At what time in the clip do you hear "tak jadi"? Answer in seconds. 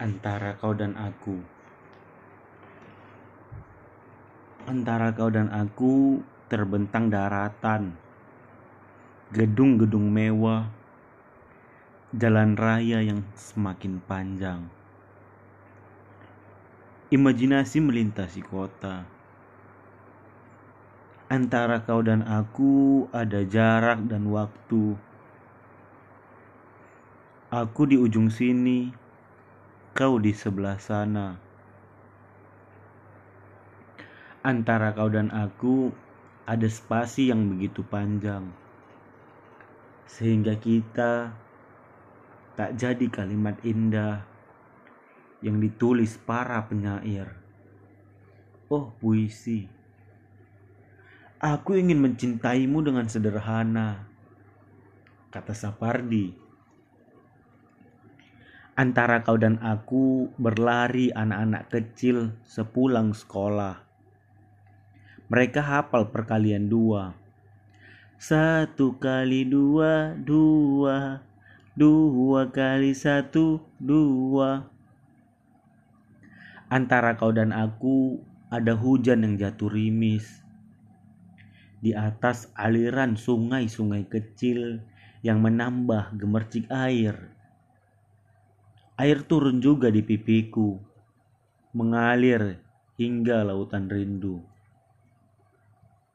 42.56-43.06